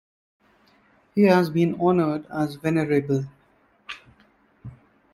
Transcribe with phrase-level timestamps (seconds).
[1.13, 3.25] He has been honored as 'Venerable.